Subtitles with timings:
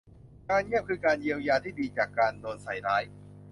[0.49, 3.03] การเงียบคือการเยียวยาที่ดีจากการโดนใส่ร้าย